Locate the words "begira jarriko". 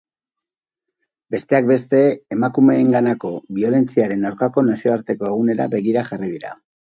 5.77-6.35